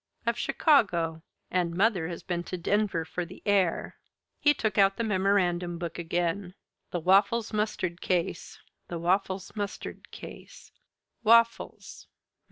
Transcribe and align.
Of 0.25 0.35
Chicago. 0.35 1.21
And 1.51 1.75
mother 1.77 2.07
has 2.07 2.23
been 2.23 2.41
to 2.45 2.57
Denver 2.57 3.05
for 3.05 3.23
the 3.23 3.43
air." 3.45 3.97
He 4.39 4.51
took 4.51 4.79
out 4.79 4.97
the 4.97 5.03
memorandum 5.03 5.77
book 5.77 5.99
again. 5.99 6.55
"The 6.89 6.99
Waffles 6.99 7.53
Mustard 7.53 8.01
case. 8.01 8.57
The 8.87 8.97
Waffles 8.97 9.55
Mustard 9.55 10.09
case. 10.09 10.71
Waffles! 11.23 12.07